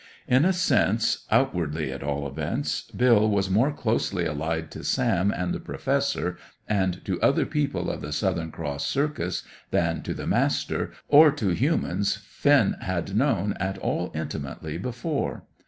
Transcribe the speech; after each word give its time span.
In 0.27 0.45
a 0.45 0.51
sense, 0.51 1.27
outwardly 1.29 1.91
at 1.91 2.01
all 2.01 2.25
events, 2.27 2.89
Bill 2.89 3.29
was 3.29 3.51
more 3.51 3.71
closely 3.71 4.25
allied 4.25 4.71
to 4.71 4.83
Sam 4.83 5.29
and 5.31 5.53
the 5.53 5.59
Professor, 5.59 6.39
and 6.67 7.05
to 7.05 7.21
other 7.21 7.45
people 7.45 7.87
of 7.91 8.01
the 8.01 8.11
Southern 8.11 8.49
Cross 8.51 8.87
Circus, 8.87 9.43
than 9.69 10.01
to 10.01 10.15
the 10.15 10.25
Master, 10.25 10.91
or 11.07 11.29
to 11.33 11.49
humans 11.49 12.15
Finn 12.15 12.77
had 12.81 13.15
known 13.15 13.53
at 13.59 13.77
all 13.77 14.09
intimately 14.15 14.79
before. 14.79 15.43